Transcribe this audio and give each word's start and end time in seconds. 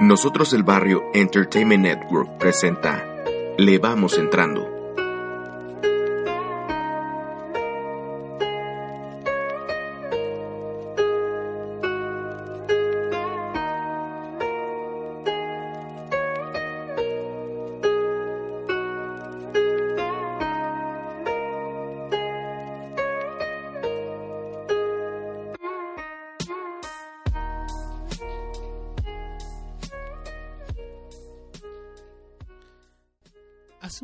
Nosotros 0.00 0.52
el 0.52 0.62
barrio 0.62 1.04
Entertainment 1.14 1.84
Network 1.84 2.38
presenta 2.38 3.04
Le 3.56 3.78
vamos 3.78 4.18
entrando 4.18 4.73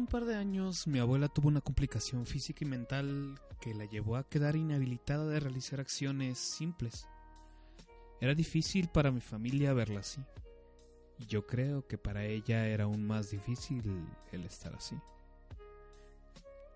un 0.01 0.07
par 0.07 0.25
de 0.25 0.35
años 0.35 0.87
mi 0.87 0.99
abuela 0.99 1.29
tuvo 1.29 1.49
una 1.49 1.61
complicación 1.61 2.25
física 2.25 2.65
y 2.65 2.69
mental 2.69 3.39
que 3.61 3.75
la 3.75 3.85
llevó 3.85 4.17
a 4.17 4.27
quedar 4.27 4.57
inhabilitada 4.57 5.27
de 5.27 5.41
realizar 5.41 5.79
acciones 5.79 6.39
simples. 6.39 7.07
Era 8.19 8.35
difícil 8.35 8.89
para 8.89 9.11
mi 9.11 9.21
familia 9.21 9.75
verla 9.75 10.01
así. 10.01 10.23
Y 11.19 11.27
yo 11.27 11.47
creo 11.47 11.87
que 11.87 11.99
para 11.99 12.25
ella 12.25 12.67
era 12.67 12.85
aún 12.85 13.07
más 13.07 13.31
difícil 13.31 13.83
el 14.33 14.45
estar 14.45 14.75
así. 14.75 14.97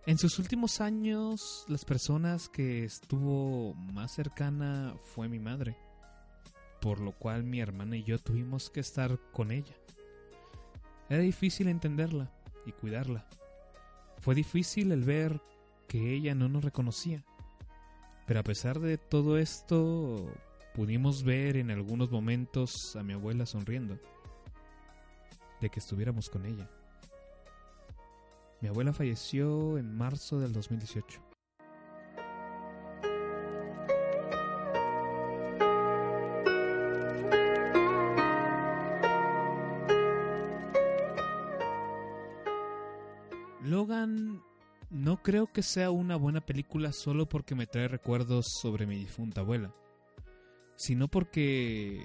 En 0.04 0.18
sus 0.18 0.38
últimos 0.38 0.82
años, 0.82 1.64
las 1.68 1.86
personas 1.86 2.50
que 2.50 2.84
estuvo 2.84 3.72
más 3.72 4.12
cercana 4.12 4.94
fue 5.14 5.30
mi 5.30 5.38
madre, 5.38 5.78
por 6.82 7.00
lo 7.00 7.12
cual 7.12 7.42
mi 7.42 7.60
hermana 7.60 7.96
y 7.96 8.04
yo 8.04 8.18
tuvimos 8.18 8.68
que 8.68 8.80
estar 8.80 9.18
con 9.32 9.50
ella. 9.50 9.74
Era 11.08 11.22
difícil 11.22 11.68
entenderla 11.68 12.30
y 12.66 12.72
cuidarla. 12.72 13.26
Fue 14.20 14.34
difícil 14.34 14.92
el 14.92 15.04
ver 15.04 15.40
que 15.88 16.14
ella 16.14 16.34
no 16.34 16.48
nos 16.48 16.64
reconocía. 16.64 17.24
Pero 18.26 18.40
a 18.40 18.42
pesar 18.42 18.80
de 18.80 18.96
todo 18.96 19.36
esto, 19.36 20.32
pudimos 20.74 21.24
ver 21.24 21.56
en 21.56 21.70
algunos 21.70 22.10
momentos 22.10 22.96
a 22.96 23.02
mi 23.02 23.12
abuela 23.12 23.46
sonriendo. 23.46 23.98
De 25.60 25.70
que 25.70 25.80
estuviéramos 25.80 26.30
con 26.30 26.46
ella. 26.46 26.68
Mi 28.60 28.68
abuela 28.68 28.92
falleció 28.92 29.78
en 29.78 29.96
marzo 29.96 30.40
del 30.40 30.52
2018. 30.52 31.23
Que 45.54 45.62
sea 45.62 45.92
una 45.92 46.16
buena 46.16 46.44
película 46.44 46.92
solo 46.92 47.26
porque 47.26 47.54
me 47.54 47.68
trae 47.68 47.86
recuerdos 47.86 48.44
sobre 48.60 48.86
mi 48.86 48.96
difunta 48.96 49.40
abuela, 49.40 49.72
sino 50.74 51.06
porque 51.06 52.02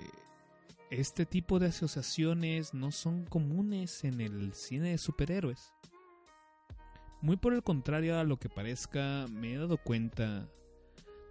este 0.92 1.26
tipo 1.26 1.58
de 1.58 1.68
asociaciones 1.68 2.76
no 2.76 2.92
son 2.92 3.26
comunes 3.26 4.04
en 4.04 4.22
el 4.22 4.54
cine 4.54 4.92
de 4.92 4.98
superhéroes. 5.00 5.74
Muy 7.22 7.38
por 7.38 7.54
el 7.56 7.64
contrario 7.64 8.20
a 8.20 8.24
lo 8.24 8.38
que 8.38 8.50
parezca, 8.50 9.26
me 9.32 9.56
he 9.56 9.58
dado 9.58 9.78
cuenta 9.78 10.48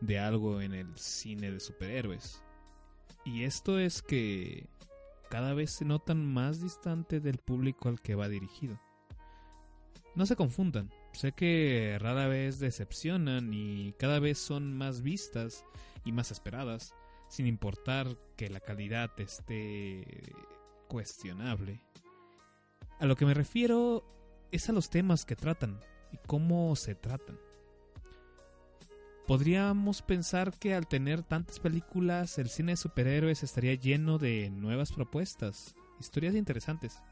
de 0.01 0.19
algo 0.19 0.61
en 0.61 0.75
el 0.75 0.99
cine 0.99 1.53
de 1.53 1.61
superhéroes. 1.61 2.43
Y 3.25 3.45
esto 3.45 3.79
es 3.79 4.03
que 4.03 4.67
cada 5.31 5.55
vez 5.55 5.77
se 5.77 5.85
notan 5.85 6.27
más 6.27 6.61
distante 6.61 7.21
del 7.21 7.39
público 7.39 7.89
al 7.89 8.01
que 8.01 8.17
va 8.17 8.29
dirigido. 8.29 8.81
No 10.17 10.27
se 10.27 10.35
confundan, 10.35 10.91
sé 11.13 11.33
que 11.33 11.97
rara 12.01 12.29
vez 12.29 12.59
decepcionan 12.59 13.53
y 13.53 13.95
cada 13.99 14.19
vez 14.19 14.39
son 14.39 14.77
más 14.77 15.03
vistas 15.03 15.65
y 16.05 16.13
más 16.13 16.31
esperadas, 16.31 16.95
sin 17.29 17.47
importar 17.47 18.17
que 18.37 18.49
la 18.49 18.61
calidad 18.61 19.11
esté 19.19 20.33
cuestionable. 20.89 21.81
A 22.99 23.07
lo 23.07 23.17
que 23.17 23.27
me 23.27 23.35
refiero 23.35 24.05
es 24.51 24.69
a 24.69 24.73
los 24.73 24.91
temas 24.91 25.25
que 25.25 25.37
tratan 25.37 25.81
y 26.13 26.19
cómo 26.27 26.75
se 26.77 26.95
tratan. 26.95 27.39
Podríamos 29.27 30.01
pensar 30.01 30.59
que 30.59 30.75
al 30.75 30.89
tener 30.89 31.23
tantas 31.23 31.61
películas 31.61 32.39
el 32.39 32.49
cine 32.49 32.73
de 32.73 32.77
superhéroes 32.77 33.43
estaría 33.43 33.75
lleno 33.75 34.17
de 34.17 34.49
nuevas 34.49 34.91
propuestas, 34.93 35.75
historias 36.01 36.35
interesantes 36.35 37.03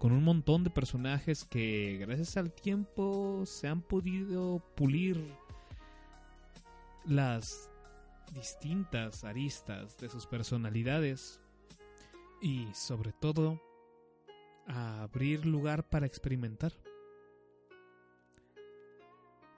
con 0.00 0.12
un 0.12 0.24
montón 0.24 0.64
de 0.64 0.70
personajes 0.70 1.44
que 1.44 1.98
gracias 2.00 2.38
al 2.38 2.50
tiempo 2.54 3.44
se 3.44 3.68
han 3.68 3.82
podido 3.82 4.64
pulir 4.74 5.22
las 7.04 7.70
distintas 8.32 9.24
aristas 9.24 9.98
de 9.98 10.08
sus 10.08 10.26
personalidades 10.26 11.38
y 12.40 12.66
sobre 12.72 13.12
todo 13.12 13.60
abrir 14.66 15.44
lugar 15.44 15.86
para 15.90 16.06
experimentar. 16.06 16.72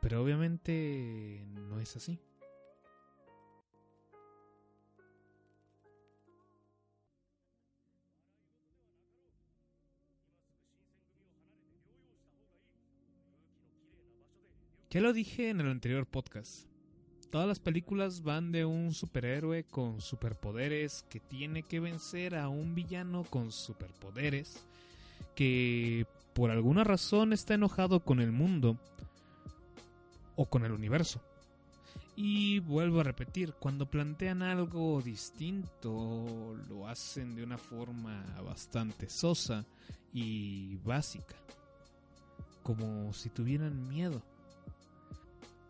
Pero 0.00 0.24
obviamente 0.24 1.46
no 1.54 1.78
es 1.78 1.94
así. 1.94 2.18
Ya 14.92 15.00
lo 15.00 15.14
dije 15.14 15.48
en 15.48 15.58
el 15.58 15.70
anterior 15.70 16.04
podcast. 16.04 16.66
Todas 17.30 17.48
las 17.48 17.60
películas 17.60 18.22
van 18.22 18.52
de 18.52 18.66
un 18.66 18.92
superhéroe 18.92 19.64
con 19.64 20.02
superpoderes 20.02 21.06
que 21.08 21.18
tiene 21.18 21.62
que 21.62 21.80
vencer 21.80 22.34
a 22.34 22.50
un 22.50 22.74
villano 22.74 23.24
con 23.24 23.52
superpoderes 23.52 24.66
que 25.34 26.04
por 26.34 26.50
alguna 26.50 26.84
razón 26.84 27.32
está 27.32 27.54
enojado 27.54 28.00
con 28.00 28.20
el 28.20 28.32
mundo 28.32 28.76
o 30.36 30.44
con 30.44 30.62
el 30.62 30.72
universo. 30.72 31.22
Y 32.14 32.58
vuelvo 32.58 33.00
a 33.00 33.04
repetir, 33.04 33.54
cuando 33.54 33.90
plantean 33.90 34.42
algo 34.42 35.00
distinto, 35.00 36.54
lo 36.68 36.86
hacen 36.86 37.34
de 37.34 37.42
una 37.42 37.56
forma 37.56 38.26
bastante 38.44 39.08
sosa 39.08 39.64
y 40.12 40.76
básica, 40.84 41.36
como 42.62 43.10
si 43.14 43.30
tuvieran 43.30 43.88
miedo. 43.88 44.22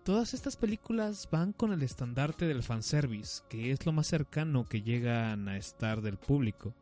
Todas 0.04 0.34
estas 0.34 0.56
películas 0.56 1.28
van 1.30 1.52
con 1.52 1.72
el 1.72 1.80
estandarte 1.80 2.48
del 2.48 2.64
fanservice, 2.64 3.44
que 3.48 3.70
es 3.70 3.86
lo 3.86 3.92
más 3.92 4.08
cercano 4.08 4.64
que 4.64 4.82
llegan 4.82 5.46
a 5.46 5.56
estar 5.56 6.02
del 6.02 6.16
público. 6.16 6.74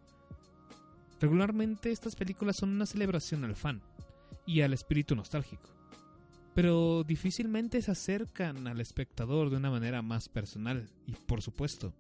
Regularmente 1.20 1.90
estas 1.90 2.16
películas 2.16 2.56
son 2.56 2.70
una 2.70 2.86
celebración 2.86 3.44
al 3.44 3.56
fan 3.56 3.82
y 4.46 4.62
al 4.62 4.72
espíritu 4.72 5.14
nostálgico, 5.14 5.68
pero 6.54 7.04
difícilmente 7.04 7.82
se 7.82 7.90
acercan 7.90 8.66
al 8.66 8.80
espectador 8.80 9.50
de 9.50 9.58
una 9.58 9.70
manera 9.70 10.00
más 10.00 10.30
personal 10.30 10.88
y, 11.06 11.12
por 11.12 11.42
supuesto, 11.42 11.92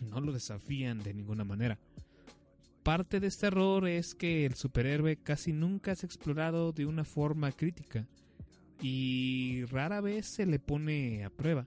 no 0.00 0.20
lo 0.20 0.32
desafían 0.32 1.04
de 1.04 1.14
ninguna 1.14 1.44
manera. 1.44 1.78
Parte 2.82 3.20
de 3.20 3.28
este 3.28 3.46
error 3.46 3.86
es 3.86 4.16
que 4.16 4.44
el 4.44 4.54
superhéroe 4.54 5.18
casi 5.18 5.52
nunca 5.52 5.92
es 5.92 6.02
explorado 6.02 6.72
de 6.72 6.84
una 6.84 7.04
forma 7.04 7.52
crítica, 7.52 8.08
y 8.82 9.64
rara 9.66 10.00
vez 10.00 10.26
se 10.26 10.44
le 10.44 10.58
pone 10.58 11.24
a 11.24 11.30
prueba. 11.30 11.66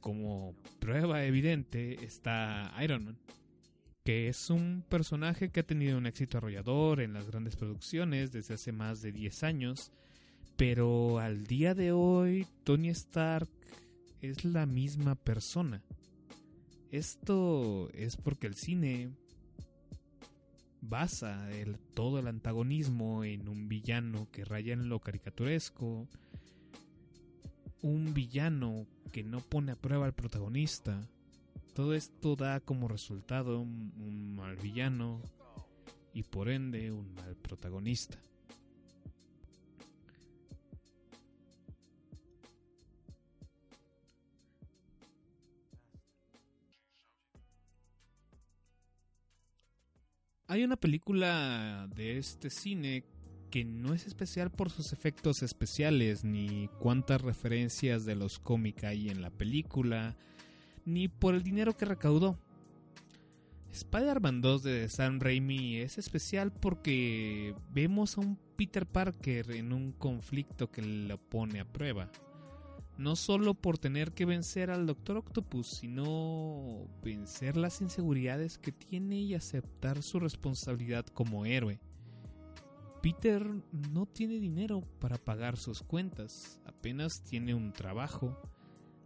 Como 0.00 0.54
prueba 0.80 1.24
evidente 1.24 2.04
está 2.04 2.74
Iron 2.82 3.04
Man, 3.04 3.18
que 4.04 4.28
es 4.28 4.50
un 4.50 4.84
personaje 4.88 5.50
que 5.50 5.60
ha 5.60 5.66
tenido 5.66 5.98
un 5.98 6.06
éxito 6.06 6.38
arrollador 6.38 7.00
en 7.00 7.12
las 7.12 7.28
grandes 7.28 7.56
producciones 7.56 8.32
desde 8.32 8.54
hace 8.54 8.72
más 8.72 9.02
de 9.02 9.12
10 9.12 9.42
años, 9.44 9.92
pero 10.56 11.20
al 11.20 11.46
día 11.46 11.74
de 11.74 11.92
hoy 11.92 12.46
Tony 12.64 12.88
Stark 12.88 13.48
es 14.20 14.44
la 14.44 14.66
misma 14.66 15.14
persona. 15.14 15.82
Esto 16.90 17.88
es 17.94 18.16
porque 18.16 18.46
el 18.46 18.54
cine 18.54 19.10
basa 20.80 21.50
el, 21.52 21.78
todo 21.94 22.18
el 22.18 22.28
antagonismo 22.28 23.24
en 23.24 23.48
un 23.48 23.68
villano 23.68 24.28
que 24.30 24.44
raya 24.44 24.72
en 24.72 24.88
lo 24.88 25.00
caricaturesco, 25.00 26.08
un 27.82 28.14
villano 28.14 28.86
que 29.12 29.22
no 29.22 29.40
pone 29.40 29.72
a 29.72 29.76
prueba 29.76 30.06
al 30.06 30.14
protagonista. 30.14 31.00
Todo 31.74 31.94
esto 31.94 32.36
da 32.36 32.60
como 32.60 32.88
resultado 32.88 33.60
un 33.60 34.34
mal 34.34 34.56
villano 34.56 35.20
y 36.14 36.22
por 36.22 36.48
ende 36.48 36.90
un 36.92 37.14
mal 37.14 37.36
protagonista. 37.36 38.18
Hay 50.48 50.62
una 50.62 50.76
película 50.76 51.88
de 51.96 52.18
este 52.18 52.50
cine 52.50 53.04
que 53.50 53.64
no 53.64 53.94
es 53.94 54.06
especial 54.06 54.52
por 54.52 54.70
sus 54.70 54.92
efectos 54.92 55.42
especiales, 55.42 56.22
ni 56.22 56.68
cuántas 56.78 57.20
referencias 57.20 58.04
de 58.04 58.14
los 58.14 58.38
cómics 58.38 58.84
hay 58.84 59.08
en 59.08 59.22
la 59.22 59.30
película, 59.30 60.16
ni 60.84 61.08
por 61.08 61.34
el 61.34 61.42
dinero 61.42 61.76
que 61.76 61.84
recaudó. 61.84 62.38
Spider-Man 63.72 64.40
2 64.40 64.62
de 64.62 64.88
Sam 64.88 65.18
Raimi 65.18 65.78
es 65.78 65.98
especial 65.98 66.52
porque 66.52 67.54
vemos 67.72 68.16
a 68.16 68.20
un 68.20 68.38
Peter 68.56 68.86
Parker 68.86 69.50
en 69.50 69.72
un 69.72 69.90
conflicto 69.92 70.70
que 70.70 70.82
lo 70.82 71.18
pone 71.18 71.58
a 71.58 71.64
prueba 71.64 72.08
no 72.98 73.14
solo 73.14 73.54
por 73.54 73.78
tener 73.78 74.12
que 74.12 74.24
vencer 74.24 74.70
al 74.70 74.86
Doctor 74.86 75.18
Octopus, 75.18 75.66
sino 75.66 76.88
vencer 77.02 77.56
las 77.56 77.80
inseguridades 77.80 78.58
que 78.58 78.72
tiene 78.72 79.20
y 79.20 79.34
aceptar 79.34 80.02
su 80.02 80.18
responsabilidad 80.18 81.04
como 81.06 81.44
héroe. 81.44 81.80
Peter 83.02 83.46
no 83.92 84.06
tiene 84.06 84.40
dinero 84.40 84.80
para 84.98 85.18
pagar 85.18 85.56
sus 85.58 85.82
cuentas, 85.82 86.60
apenas 86.64 87.22
tiene 87.22 87.54
un 87.54 87.72
trabajo. 87.72 88.40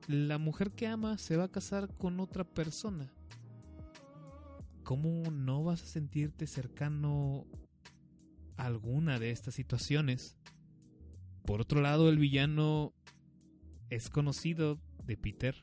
La 0.07 0.39
mujer 0.39 0.71
que 0.71 0.87
ama 0.87 1.19
se 1.19 1.37
va 1.37 1.45
a 1.45 1.53
casar 1.53 1.95
con 1.97 2.21
otra 2.21 2.45
persona. 2.45 3.13
¿Cómo 4.85 5.31
no 5.31 5.65
vas 5.65 5.83
a 5.83 5.87
sentirte 5.87 6.47
cercano 6.47 7.47
a 8.57 8.67
alguna 8.67 9.19
de 9.19 9.31
estas 9.31 9.55
situaciones? 9.55 10.37
Por 11.45 11.61
otro 11.61 11.81
lado, 11.81 12.09
el 12.09 12.19
villano 12.19 12.95
es 13.91 14.09
conocido 14.09 14.81
de 15.05 15.17
Peter 15.17 15.55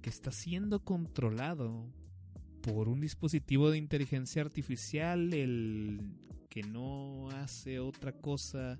que 0.00 0.10
está 0.10 0.30
siendo 0.32 0.84
controlado 0.84 1.92
por 2.62 2.88
un 2.88 3.00
dispositivo 3.00 3.70
de 3.70 3.78
inteligencia 3.78 4.42
artificial, 4.42 5.34
el 5.34 6.00
que 6.48 6.62
no 6.62 7.28
hace 7.30 7.78
otra 7.78 8.12
cosa 8.12 8.78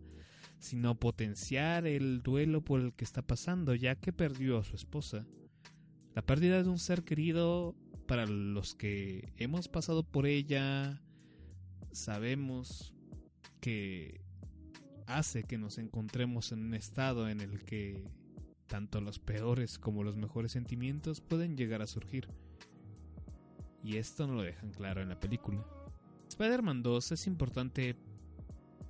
sino 0.62 0.94
potenciar 0.94 1.88
el 1.88 2.22
duelo 2.22 2.64
por 2.64 2.80
el 2.80 2.92
que 2.94 3.04
está 3.04 3.22
pasando, 3.22 3.74
ya 3.74 3.96
que 3.96 4.12
perdió 4.12 4.58
a 4.58 4.64
su 4.64 4.76
esposa. 4.76 5.26
La 6.14 6.22
pérdida 6.22 6.62
de 6.62 6.68
un 6.68 6.78
ser 6.78 7.02
querido, 7.02 7.74
para 8.06 8.26
los 8.26 8.76
que 8.76 9.32
hemos 9.38 9.66
pasado 9.66 10.04
por 10.04 10.24
ella, 10.24 11.02
sabemos 11.90 12.94
que 13.60 14.21
hace 15.06 15.44
que 15.44 15.58
nos 15.58 15.78
encontremos 15.78 16.52
en 16.52 16.64
un 16.64 16.74
estado 16.74 17.28
en 17.28 17.40
el 17.40 17.64
que 17.64 18.04
tanto 18.66 19.00
los 19.00 19.18
peores 19.18 19.78
como 19.78 20.02
los 20.02 20.16
mejores 20.16 20.52
sentimientos 20.52 21.20
pueden 21.20 21.56
llegar 21.56 21.82
a 21.82 21.86
surgir. 21.86 22.28
Y 23.84 23.96
esto 23.96 24.26
no 24.26 24.34
lo 24.34 24.42
dejan 24.42 24.70
claro 24.70 25.02
en 25.02 25.08
la 25.08 25.20
película. 25.20 25.64
Spider-Man 26.28 26.82
2 26.82 27.12
es 27.12 27.26
importante 27.26 27.96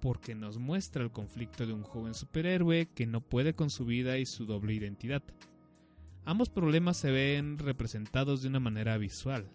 porque 0.01 0.35
nos 0.35 0.59
muestra 0.59 1.03
el 1.03 1.13
conflicto 1.13 1.67
de 1.67 1.73
un 1.73 1.83
joven 1.83 2.15
superhéroe 2.15 2.89
que 2.95 3.07
no 3.07 3.21
puede 3.21 3.55
con 3.55 3.71
su 3.71 3.85
vida 3.85 4.19
y 4.19 4.27
su 4.27 4.47
doble 4.47 4.75
identidad. 4.75 5.23
Ambos 6.25 6.51
problemas 6.51 6.97
se 6.97 7.11
ven 7.11 7.59
representados 7.59 8.43
de 8.43 8.49
una 8.49 8.61
manera 8.61 8.99
visual. 8.99 9.51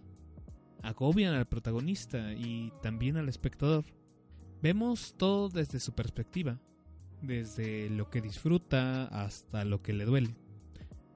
Agobian 0.83 1.33
al 1.33 1.47
protagonista 1.47 2.33
y 2.33 2.73
también 2.81 3.17
al 3.17 3.29
espectador. 3.29 3.85
Vemos 4.61 5.13
todo 5.17 5.49
desde 5.49 5.79
su 5.79 5.93
perspectiva, 5.93 6.59
desde 7.21 7.89
lo 7.89 8.09
que 8.09 8.21
disfruta 8.21 9.05
hasta 9.05 9.65
lo 9.65 9.81
que 9.81 9.93
le 9.93 10.05
duele. 10.05 10.35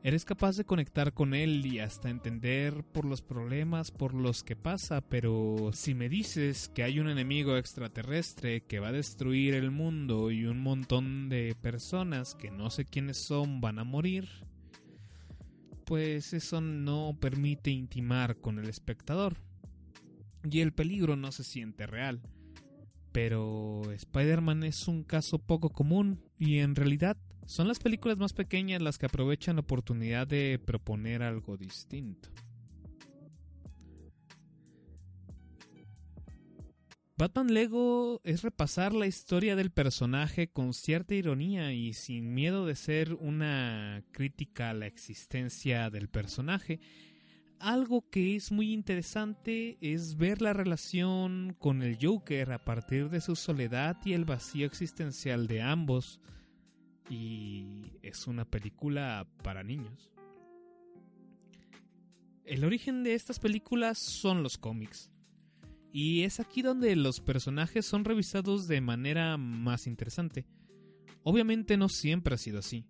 Eres 0.04 0.26
capaz 0.26 0.58
de 0.58 0.66
conectar 0.66 1.14
con 1.14 1.36
él 1.36 1.64
y 1.64 1.78
hasta 1.78 2.10
entender 2.10 2.84
por 2.84 3.06
los 3.06 3.22
problemas 3.22 3.92
por 3.92 4.16
los 4.16 4.44
que 4.44 4.56
pasa, 4.56 5.02
pero 5.02 5.70
si 5.74 5.94
me 5.94 6.10
dices 6.10 6.70
que 6.70 6.82
hay 6.82 7.00
un 7.00 7.08
enemigo 7.08 7.56
extraterrestre 7.56 8.62
que 8.62 8.80
va 8.80 8.88
a 8.88 8.94
destruir 8.94 9.54
el 9.54 9.70
mundo 9.70 10.32
y 10.32 10.46
un 10.46 10.60
montón 10.60 11.30
de 11.30 11.56
personas 11.62 12.34
que 12.34 12.50
no 12.50 12.72
sé 12.72 12.86
quiénes 12.86 13.18
son 13.18 13.62
van 13.62 13.78
a 13.78 13.84
morir, 13.84 14.28
pues 15.86 16.34
eso 16.34 16.62
no 16.62 17.16
permite 17.20 17.70
intimar 17.70 18.38
con 18.38 18.58
el 18.58 18.70
espectador. 18.70 19.36
Y 20.50 20.62
el 20.62 20.74
peligro 20.74 21.16
no 21.16 21.32
se 21.32 21.44
siente 21.44 21.86
real. 21.86 22.22
Pero 23.12 23.82
Spider-Man 23.92 24.64
es 24.64 24.88
un 24.88 25.04
caso 25.04 25.40
poco 25.40 25.70
común 25.70 26.24
y 26.38 26.60
en 26.60 26.76
realidad 26.76 27.18
son 27.46 27.68
las 27.68 27.80
películas 27.80 28.18
más 28.18 28.34
pequeñas 28.34 28.82
las 28.82 28.98
que 28.98 29.08
aprovechan 29.08 29.58
la 29.58 29.62
oportunidad 29.62 30.28
de 30.28 30.60
proponer 30.64 31.24
algo 31.24 31.58
distinto. 31.58 32.30
Batman 37.22 37.54
Lego 37.54 38.20
es 38.24 38.42
repasar 38.42 38.94
la 38.94 39.06
historia 39.06 39.56
del 39.56 39.70
personaje 39.70 40.48
con 40.48 40.74
cierta 40.74 41.14
ironía 41.14 41.72
y 41.72 41.94
sin 41.94 42.34
miedo 42.34 42.66
de 42.66 42.76
ser 42.76 43.14
una 43.14 44.04
crítica 44.12 44.72
a 44.72 44.74
la 44.74 44.88
existencia 44.88 45.92
del 45.92 46.10
personaje 46.10 46.80
algo 47.62 48.10
que 48.10 48.36
es 48.36 48.52
muy 48.52 48.74
interesante 48.74 49.78
es 49.82 50.18
ver 50.18 50.42
la 50.42 50.54
relación 50.54 51.56
con 51.60 51.82
el 51.84 51.98
Joker 52.02 52.52
a 52.52 52.66
partir 52.66 53.10
de 53.10 53.22
su 53.22 53.36
soledad 53.36 53.98
y 54.06 54.14
el 54.14 54.26
vacío 54.26 54.66
existencial 54.66 55.48
de 55.48 55.62
ambos. 55.62 56.20
Y 57.10 57.94
es 58.02 58.28
una 58.28 58.46
película 58.46 59.28
para 59.44 59.64
niños. 59.64 60.12
El 62.46 62.66
origen 62.66 63.04
de 63.04 63.14
estas 63.14 63.40
películas 63.40 64.00
son 64.00 64.44
los 64.44 64.58
cómics. 64.58 65.12
Y 65.94 66.24
es 66.24 66.40
aquí 66.40 66.62
donde 66.62 66.96
los 66.96 67.20
personajes 67.20 67.86
son 67.86 68.06
revisados 68.06 68.68
de 68.68 68.82
manera 68.82 69.38
más 69.38 69.88
interesante. 69.88 70.46
Obviamente 71.24 71.78
no 71.78 71.90
siempre 71.90 72.36
ha 72.36 72.38
sido 72.38 72.60
así. 72.60 72.86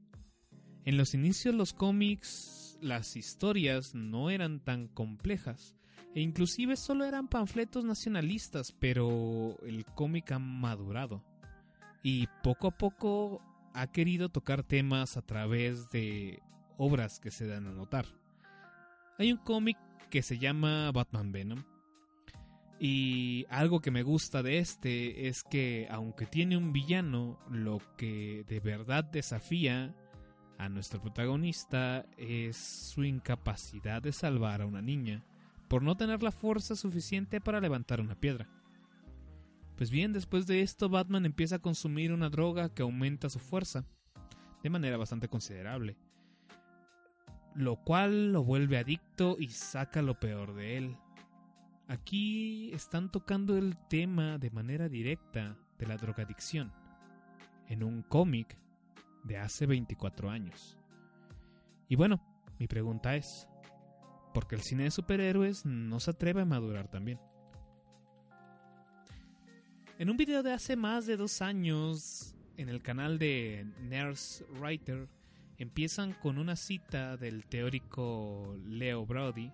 En 0.86 0.98
los 0.98 1.14
inicios 1.14 1.54
los 1.54 1.74
cómics 1.74 2.61
las 2.82 3.16
historias 3.16 3.96
no 3.96 4.30
eran 4.30 4.60
tan 4.60 4.88
complejas 4.88 5.76
e 6.14 6.22
inclusive 6.22 6.76
solo 6.76 7.06
eran 7.06 7.28
panfletos 7.28 7.86
nacionalistas, 7.86 8.74
pero 8.74 9.58
el 9.64 9.86
cómic 9.86 10.32
ha 10.32 10.40
madurado 10.40 11.24
y 12.04 12.28
poco 12.44 12.68
a 12.68 12.78
poco 12.78 13.42
ha 13.74 13.92
querido 13.92 14.30
tocar 14.30 14.64
temas 14.64 15.16
a 15.16 15.22
través 15.22 15.90
de 15.92 16.42
obras 16.78 17.20
que 17.20 17.32
se 17.32 17.48
dan 17.48 17.68
a 17.68 17.72
notar. 17.72 18.06
Hay 19.18 19.32
un 19.32 19.38
cómic 19.38 19.78
que 20.10 20.22
se 20.22 20.38
llama 20.38 20.92
Batman 20.92 21.32
Venom 21.32 21.64
y 22.80 23.46
algo 23.50 23.80
que 23.80 23.92
me 23.92 24.02
gusta 24.02 24.42
de 24.42 24.58
este 24.58 25.28
es 25.28 25.44
que 25.44 25.88
aunque 25.92 26.26
tiene 26.26 26.58
un 26.58 26.74
villano, 26.74 27.40
lo 27.50 27.80
que 27.96 28.44
de 28.48 28.60
verdad 28.60 29.04
desafía 29.04 29.96
a 30.62 30.70
nuestro 30.70 31.02
protagonista 31.02 32.06
es 32.18 32.56
su 32.56 33.04
incapacidad 33.04 34.00
de 34.00 34.12
salvar 34.12 34.62
a 34.62 34.68
una 34.68 34.80
niña 34.80 35.24
por 35.68 35.82
no 35.82 35.98
tener 35.98 36.22
la 36.22 36.32
fuerza 36.32 36.76
suficiente 36.76 37.42
para 37.42 37.60
levantar 37.60 38.00
una 38.00 38.14
piedra. 38.14 38.48
Pues 39.76 39.90
bien, 39.90 40.14
después 40.14 40.46
de 40.46 40.62
esto 40.62 40.88
Batman 40.88 41.26
empieza 41.26 41.56
a 41.56 41.62
consumir 41.62 42.14
una 42.14 42.30
droga 42.30 42.70
que 42.70 42.84
aumenta 42.84 43.28
su 43.28 43.40
fuerza 43.40 43.86
de 44.62 44.70
manera 44.70 44.98
bastante 44.98 45.28
considerable, 45.28 45.98
lo 47.56 47.78
cual 47.78 48.32
lo 48.32 48.44
vuelve 48.44 48.78
adicto 48.78 49.38
y 49.40 49.48
saca 49.48 50.04
lo 50.04 50.20
peor 50.20 50.54
de 50.54 50.78
él. 50.78 50.96
Aquí 51.88 52.72
están 52.72 53.12
tocando 53.12 53.58
el 53.58 53.76
tema 53.90 54.38
de 54.38 54.52
manera 54.52 54.90
directa 54.90 55.58
de 55.80 55.88
la 55.88 55.98
drogadicción. 55.98 56.72
En 57.68 57.82
un 57.82 58.04
cómic 58.04 58.60
de 59.24 59.38
hace 59.38 59.66
24 59.66 60.30
años. 60.30 60.78
Y 61.88 61.96
bueno, 61.96 62.22
mi 62.60 62.68
pregunta 62.68 63.16
es, 63.16 63.48
¿por 64.34 64.48
qué 64.48 64.56
el 64.56 64.62
cine 64.62 64.84
de 64.84 64.92
superhéroes 64.92 65.66
no 65.66 66.00
se 66.00 66.12
atreve 66.12 66.42
a 66.42 66.46
madurar 66.46 66.88
también? 66.88 67.20
En 70.00 70.10
un 70.10 70.18
video 70.18 70.42
de 70.42 70.54
hace 70.54 70.76
más 70.76 71.06
de 71.06 71.18
dos 71.18 71.42
años, 71.42 72.36
en 72.58 72.70
el 72.70 72.82
canal 72.82 73.20
de 73.20 73.68
Nurse 73.82 74.44
Writer, 74.60 75.08
empiezan 75.58 76.14
con 76.14 76.40
una 76.40 76.56
cita 76.56 77.18
del 77.18 77.46
teórico 77.46 78.58
Leo 78.66 79.06
Brody, 79.06 79.52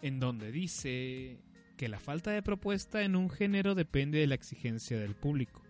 en 0.00 0.18
donde 0.18 0.50
dice 0.50 1.38
que 1.76 1.88
la 1.88 2.00
falta 2.00 2.32
de 2.32 2.42
propuesta 2.42 3.02
en 3.02 3.14
un 3.14 3.30
género 3.30 3.76
depende 3.76 4.18
de 4.18 4.26
la 4.26 4.34
exigencia 4.34 4.98
del 4.98 5.14
público. 5.14 5.61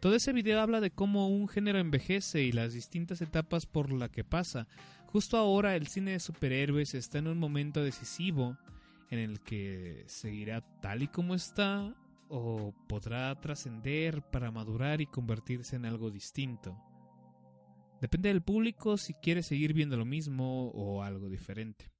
Todo 0.00 0.14
ese 0.14 0.32
video 0.32 0.60
habla 0.60 0.80
de 0.80 0.90
cómo 0.90 1.28
un 1.28 1.46
género 1.46 1.78
envejece 1.78 2.42
y 2.42 2.52
las 2.52 2.72
distintas 2.72 3.20
etapas 3.20 3.66
por 3.66 3.92
la 3.92 4.08
que 4.08 4.24
pasa. 4.24 4.66
Justo 5.04 5.36
ahora 5.36 5.76
el 5.76 5.88
cine 5.88 6.12
de 6.12 6.20
superhéroes 6.20 6.94
está 6.94 7.18
en 7.18 7.26
un 7.26 7.38
momento 7.38 7.84
decisivo 7.84 8.56
en 9.10 9.18
el 9.18 9.40
que 9.40 10.04
seguirá 10.06 10.62
tal 10.80 11.02
y 11.02 11.08
como 11.08 11.34
está 11.34 11.94
o 12.28 12.72
podrá 12.88 13.38
trascender 13.40 14.22
para 14.22 14.50
madurar 14.50 15.02
y 15.02 15.06
convertirse 15.06 15.76
en 15.76 15.84
algo 15.84 16.10
distinto. 16.10 16.82
Depende 18.00 18.30
del 18.30 18.40
público 18.40 18.96
si 18.96 19.12
quiere 19.12 19.42
seguir 19.42 19.74
viendo 19.74 19.98
lo 19.98 20.06
mismo 20.06 20.70
o 20.70 21.02
algo 21.02 21.28
diferente. 21.28 21.90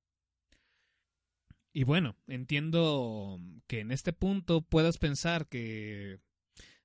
Y 1.74 1.84
bueno, 1.84 2.16
entiendo 2.26 3.38
que 3.66 3.80
en 3.80 3.90
este 3.90 4.14
punto 4.14 4.62
puedas 4.62 4.96
pensar 4.96 5.48
que 5.48 6.18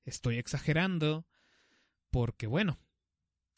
estoy 0.05 0.37
exagerando, 0.37 1.27
porque 2.11 2.47
bueno, 2.47 2.79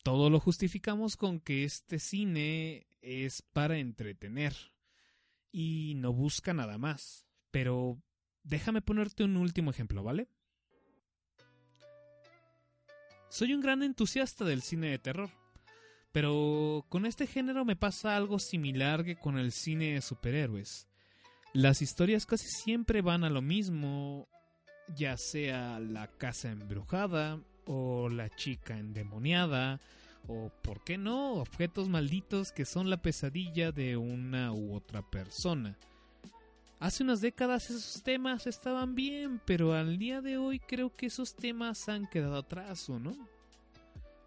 todo 0.03 0.29
lo 0.29 0.39
justificamos 0.39 1.17
con 1.17 1.39
que 1.39 1.63
este 1.63 1.99
cine 1.99 2.87
es 3.01 3.41
para 3.41 3.77
entretener 3.77 4.55
y 5.51 5.93
no 5.95 6.13
busca 6.13 6.53
nada 6.53 6.77
más. 6.77 7.27
Pero 7.51 8.01
déjame 8.43 8.81
ponerte 8.81 9.23
un 9.23 9.37
último 9.37 9.71
ejemplo, 9.71 10.03
¿vale? 10.03 10.29
Soy 13.29 13.53
un 13.53 13.61
gran 13.61 13.83
entusiasta 13.83 14.45
del 14.45 14.61
cine 14.61 14.89
de 14.89 14.99
terror, 14.99 15.29
pero 16.13 16.85
con 16.89 17.05
este 17.05 17.27
género 17.27 17.65
me 17.65 17.75
pasa 17.75 18.15
algo 18.15 18.39
similar 18.39 19.03
que 19.03 19.17
con 19.17 19.37
el 19.37 19.51
cine 19.51 19.93
de 19.93 20.01
superhéroes. 20.01 20.87
Las 21.53 21.81
historias 21.81 22.25
casi 22.25 22.47
siempre 22.47 23.01
van 23.01 23.23
a 23.23 23.29
lo 23.29 23.41
mismo, 23.41 24.29
ya 24.95 25.17
sea 25.17 25.79
la 25.79 26.07
casa 26.07 26.51
embrujada 26.51 27.39
o 27.65 28.09
la 28.09 28.29
chica 28.29 28.77
endemoniada 28.77 29.79
o, 30.27 30.51
por 30.61 30.83
qué 30.83 30.97
no, 30.97 31.35
objetos 31.35 31.89
malditos 31.89 32.51
que 32.51 32.65
son 32.65 32.89
la 32.89 33.01
pesadilla 33.01 33.71
de 33.71 33.97
una 33.97 34.51
u 34.51 34.73
otra 34.75 35.01
persona. 35.01 35.77
Hace 36.79 37.03
unas 37.03 37.21
décadas 37.21 37.69
esos 37.69 38.03
temas 38.03 38.45
estaban 38.45 38.93
bien, 38.93 39.41
pero 39.45 39.73
al 39.73 39.97
día 39.97 40.21
de 40.21 40.37
hoy 40.37 40.59
creo 40.59 40.95
que 40.95 41.07
esos 41.07 41.35
temas 41.35 41.89
han 41.89 42.07
quedado 42.07 42.35
atrás, 42.35 42.87
¿o 42.89 42.99
no? 42.99 43.15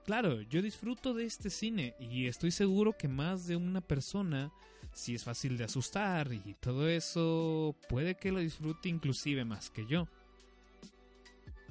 Claro, 0.04 0.40
yo 0.42 0.60
disfruto 0.60 1.14
de 1.14 1.26
este 1.26 1.50
cine 1.50 1.94
y 2.00 2.26
estoy 2.26 2.50
seguro 2.50 2.96
que 2.96 3.06
más 3.06 3.46
de 3.46 3.54
una 3.54 3.80
persona, 3.80 4.50
si 4.92 5.14
es 5.14 5.22
fácil 5.22 5.56
de 5.56 5.64
asustar 5.64 6.32
y 6.32 6.54
todo 6.54 6.88
eso, 6.88 7.76
puede 7.88 8.16
que 8.16 8.32
lo 8.32 8.40
disfrute 8.40 8.88
inclusive 8.88 9.44
más 9.44 9.70
que 9.70 9.86
yo. 9.86 10.08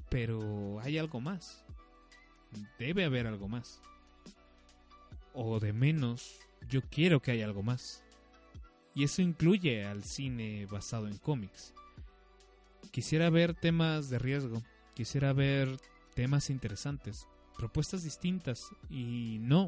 Pero 0.10 0.80
hay 0.82 0.98
algo 0.98 1.22
más. 1.22 1.64
Debe 2.78 3.06
haber 3.06 3.28
algo 3.28 3.48
más. 3.48 3.82
O 5.34 5.60
de 5.60 5.74
menos, 5.74 6.40
yo 6.68 6.82
quiero 6.82 7.22
que 7.22 7.32
haya 7.32 7.46
algo 7.46 7.64
más. 7.64 8.04
Y 8.96 9.04
eso 9.04 9.22
incluye 9.22 9.86
al 9.86 10.04
cine 10.04 10.66
basado 10.66 11.08
en 11.08 11.18
cómics. 11.18 11.74
Quisiera 12.92 13.30
ver 13.30 13.54
temas 13.54 14.10
de 14.10 14.18
riesgo, 14.18 14.64
quisiera 14.96 15.32
ver 15.32 15.80
temas 16.16 16.50
interesantes, 16.50 17.28
propuestas 17.56 18.04
distintas 18.04 18.72
y 18.90 19.38
no, 19.40 19.68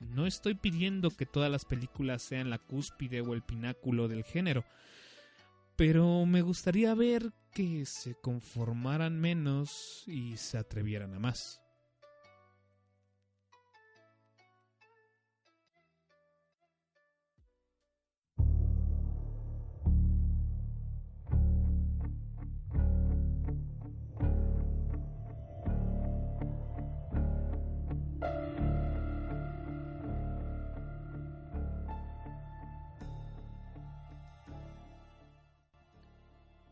no 0.00 0.26
estoy 0.26 0.54
pidiendo 0.54 1.10
que 1.10 1.24
todas 1.24 1.50
las 1.50 1.64
películas 1.64 2.22
sean 2.22 2.50
la 2.50 2.58
cúspide 2.58 3.20
o 3.20 3.34
el 3.34 3.42
pináculo 3.42 4.08
del 4.08 4.24
género, 4.24 4.64
pero 5.78 6.26
me 6.26 6.42
gustaría 6.42 6.92
ver 6.92 7.32
que 7.54 7.86
se 7.86 8.16
conformaran 8.16 9.20
menos 9.20 10.02
y 10.08 10.36
se 10.36 10.58
atrevieran 10.58 11.14
a 11.14 11.20
más. 11.20 11.62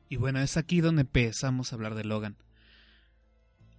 Y 0.09 0.17
bueno, 0.17 0.41
es 0.41 0.57
aquí 0.57 0.81
donde 0.81 1.03
empezamos 1.03 1.73
a 1.73 1.77
hablar 1.77 1.95
de 1.95 2.05
Logan. 2.05 2.37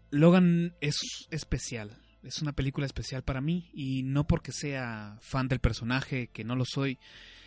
Logan 0.09 0.75
es 0.81 0.95
especial, 1.31 2.01
es 2.23 2.41
una 2.41 2.53
película 2.53 2.85
especial 2.85 3.23
para 3.23 3.41
mí 3.41 3.69
y 3.73 4.03
no 4.03 4.25
porque 4.25 4.51
sea 4.51 5.17
fan 5.21 5.47
del 5.47 5.59
personaje, 5.59 6.27
que 6.27 6.43
no 6.43 6.55
lo 6.55 6.65
soy, 6.65 6.97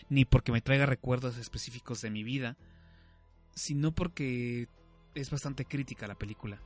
ni 0.09 0.25
porque 0.25 0.53
me 0.53 0.61
traiga 0.61 0.87
recuerdos 0.87 1.39
específicos 1.39 2.01
de 2.01 2.11
mi 2.11 2.23
vida, 2.23 2.57
sino 3.55 3.93
porque 3.93 4.69
es 5.15 5.31
bastante 5.31 5.65
crítica 5.65 6.07
la 6.07 6.19
película. 6.19 6.61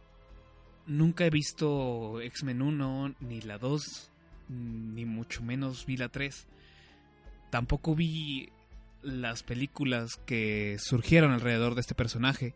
Nunca 0.87 1.25
he 1.25 1.31
visto 1.31 2.21
X-Men 2.21 2.61
1, 2.61 3.15
ni 3.21 3.41
la 3.41 3.59
2, 3.59 4.11
ni 4.49 5.05
mucho 5.05 5.43
menos 5.43 5.87
vi 5.87 5.97
la 5.97 6.09
3. 6.09 6.47
Tampoco 7.51 7.95
vi 7.95 8.51
las 9.05 9.43
películas 9.43 10.17
que 10.27 10.77
surgieron 10.79 11.33
alrededor 11.33 11.75
de 11.75 11.83
este 11.83 11.95
personaje. 11.95 12.55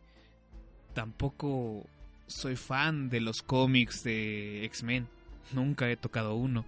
Tampoco 0.95 1.87
soy 2.26 2.57
fan 2.57 3.09
de 3.09 3.21
los 3.21 3.43
cómics 3.43 4.02
de 4.02 4.64
X-Men. 4.64 5.09
Nunca 5.52 5.90
he 5.90 5.97
tocado 5.97 6.35
uno. 6.35 6.67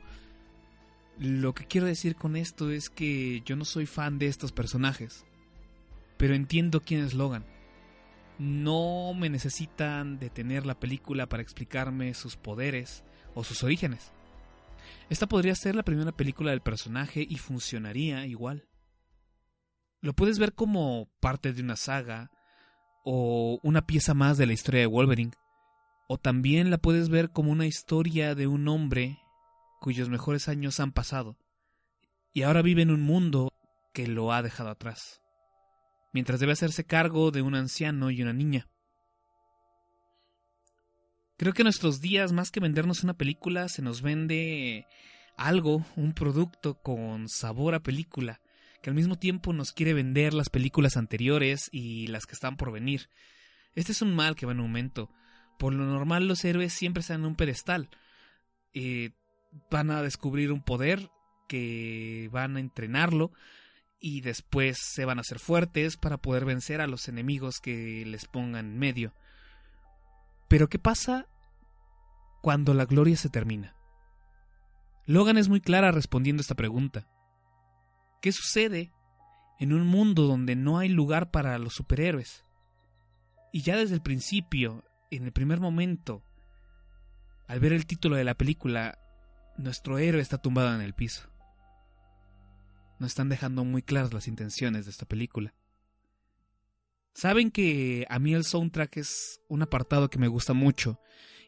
Lo 1.19 1.55
que 1.55 1.67
quiero 1.67 1.87
decir 1.87 2.17
con 2.17 2.37
esto 2.37 2.71
es 2.71 2.89
que 2.89 3.43
yo 3.45 3.57
no 3.57 3.65
soy 3.65 3.87
fan 3.87 4.19
de 4.19 4.27
estos 4.27 4.53
personajes. 4.53 5.27
Pero 6.17 6.35
entiendo 6.35 6.81
quién 6.81 7.05
es 7.05 7.15
Logan. 7.15 7.45
No 8.39 9.13
me 9.15 9.29
necesitan 9.29 10.19
detener 10.19 10.65
la 10.65 10.79
película 10.79 11.29
para 11.29 11.43
explicarme 11.43 12.15
sus 12.15 12.37
poderes 12.37 13.05
o 13.35 13.45
sus 13.45 13.63
orígenes. 13.63 14.13
Esta 15.11 15.27
podría 15.27 15.55
ser 15.55 15.75
la 15.75 15.83
primera 15.83 16.13
película 16.13 16.53
del 16.53 16.63
personaje 16.63 17.27
y 17.29 17.37
funcionaría 17.37 18.27
igual. 18.27 18.70
Lo 20.01 20.15
puedes 20.15 20.39
ver 20.39 20.55
como 20.55 21.09
parte 21.21 21.53
de 21.53 21.63
una 21.63 21.77
saga 21.77 22.31
o 23.05 23.59
una 23.63 23.87
pieza 23.87 24.15
más 24.15 24.39
de 24.39 24.47
la 24.47 24.53
historia 24.53 24.81
de 24.81 24.87
Wolverine. 24.87 25.33
O 26.09 26.19
también 26.19 26.71
la 26.71 26.79
puedes 26.79 27.09
ver 27.09 27.31
como 27.31 27.53
una 27.53 27.67
historia 27.67 28.35
de 28.35 28.47
un 28.47 28.67
hombre 28.69 29.19
cuyos 29.81 30.09
mejores 30.09 30.49
años 30.49 30.81
han 30.81 30.93
pasado 30.93 31.37
y 32.33 32.43
ahora 32.43 32.63
vive 32.63 32.83
en 32.83 32.91
un 32.91 33.03
mundo 33.03 33.53
que 33.93 34.07
lo 34.07 34.33
ha 34.33 34.43
dejado 34.43 34.71
atrás, 34.71 35.21
mientras 36.13 36.41
debe 36.41 36.53
hacerse 36.53 36.85
cargo 36.85 37.31
de 37.31 37.43
un 37.43 37.55
anciano 37.55 38.11
y 38.11 38.23
una 38.23 38.33
niña. 38.33 38.69
Creo 41.37 41.53
que 41.55 41.63
en 41.63 41.67
nuestros 41.67 42.01
días, 42.01 42.33
más 42.33 42.51
que 42.51 42.61
vendernos 42.61 43.03
una 43.03 43.15
película, 43.15 43.69
se 43.69 43.83
nos 43.83 44.03
vende 44.03 44.87
algo, 45.37 45.85
un 45.97 46.13
producto 46.13 46.75
con 46.83 47.29
sabor 47.29 47.75
a 47.75 47.83
película, 47.83 48.41
que 48.83 48.91
al 48.91 48.97
mismo 48.97 49.17
tiempo 49.17 49.53
nos 49.53 49.73
quiere 49.73 49.95
vender 49.95 50.35
las 50.35 50.49
películas 50.49 50.97
anteriores 50.97 51.69
y 51.73 52.07
las 52.09 52.27
que 52.27 52.35
están 52.35 52.57
por 52.57 52.73
venir. 52.73 53.09
Este 53.75 53.93
es 53.93 54.03
un 54.03 54.15
mal 54.15 54.37
que 54.37 54.47
va 54.47 54.53
en 54.53 54.61
aumento. 54.61 55.11
Por 55.59 55.75
lo 55.75 55.85
normal 55.85 56.27
los 56.27 56.45
héroes 56.45 56.73
siempre 56.73 57.03
están 57.03 57.21
en 57.21 57.27
un 57.27 57.37
pedestal. 57.37 57.91
Eh, 58.73 59.11
van 59.71 59.91
a 59.91 60.03
descubrir 60.03 60.53
un 60.53 60.63
poder 60.63 61.11
que 61.49 62.29
van 62.33 62.57
a 62.57 62.61
entrenarlo 62.61 63.33
y 64.01 64.23
después 64.23 64.79
se 64.79 65.05
van 65.05 65.19
a 65.19 65.21
hacer 65.21 65.39
fuertes 65.39 65.97
para 65.97 66.17
poder 66.17 66.45
vencer 66.45 66.81
a 66.81 66.87
los 66.87 67.09
enemigos 67.09 67.61
que 67.61 68.05
les 68.07 68.25
pongan 68.25 68.67
en 68.67 68.79
medio. 68.79 69.15
Pero 70.49 70.69
¿qué 70.69 70.79
pasa 70.79 71.29
cuando 72.41 72.73
la 72.73 72.87
gloria 72.87 73.17
se 73.17 73.29
termina? 73.29 73.77
Logan 75.07 75.37
es 75.37 75.49
muy 75.49 75.61
clara 75.61 75.93
respondiendo 75.93 76.41
esta 76.41 76.55
pregunta. 76.55 77.07
¿Qué 78.21 78.33
sucede 78.33 78.93
en 79.59 79.73
un 79.73 79.87
mundo 79.87 80.27
donde 80.27 80.57
no 80.57 80.79
hay 80.79 80.89
lugar 80.89 81.31
para 81.31 81.59
los 81.59 81.75
superhéroes? 81.75 82.45
Y 83.53 83.63
ya 83.63 83.77
desde 83.77 83.95
el 83.95 84.03
principio, 84.03 84.85
en 85.11 85.25
el 85.25 85.33
primer 85.33 85.59
momento, 85.61 86.23
al 87.49 87.61
ver 87.61 87.73
el 87.73 87.87
título 87.87 88.17
de 88.17 88.25
la 88.25 88.35
película, 88.35 88.99
nuestro 89.57 89.99
héroe 89.99 90.21
está 90.21 90.39
tumbado 90.39 90.75
en 90.75 90.83
el 90.83 90.95
piso. 90.95 91.29
Nos 92.99 93.13
están 93.13 93.31
dejando 93.31 93.65
muy 93.65 93.83
claras 93.83 94.13
las 94.13 94.29
intenciones 94.29 94.85
de 94.85 94.91
esta 94.91 95.07
película. 95.07 95.55
Saben 97.15 97.51
que 97.51 98.07
a 98.09 98.19
mí 98.19 98.35
el 98.35 98.45
soundtrack 98.45 98.99
es 98.99 99.41
un 99.49 99.63
apartado 99.63 100.11
que 100.11 100.19
me 100.19 100.29
gusta 100.29 100.53
mucho 100.53 101.01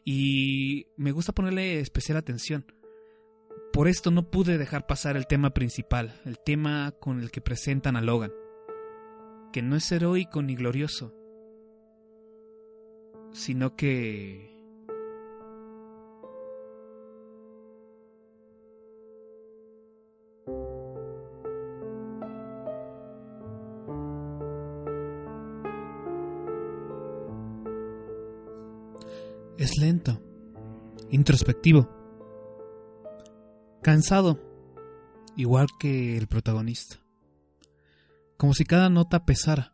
y 0.03 0.87
me 0.97 1.11
gusta 1.11 1.33
ponerle 1.33 1.79
especial 1.79 2.17
atención 2.17 2.65
por 3.73 3.87
esto 3.87 4.11
no 4.11 4.29
pude 4.29 4.59
dejar 4.59 4.85
pasar 4.85 5.17
el 5.17 5.25
tema 5.25 5.49
principal, 5.49 6.21
el 6.25 6.37
tema 6.37 6.93
con 6.99 7.19
el 7.19 7.31
que 7.31 7.41
presentan 7.41 7.95
a 7.97 8.01
Logan. 8.01 8.31
que 9.51 9.61
no 9.61 9.75
es 9.75 9.91
heroico 9.91 10.41
ni 10.41 10.55
glorioso, 10.55 11.13
sino 13.33 13.75
que 13.75 14.51
es 29.57 29.77
lento, 29.79 30.19
introspectivo, 31.11 32.02
cansado, 33.83 34.39
igual 35.35 35.67
que 35.79 36.17
el 36.17 36.25
protagonista, 36.27 36.97
como 38.37 38.55
si 38.55 38.65
cada 38.65 38.89
nota 38.89 39.25
pesara. 39.25 39.71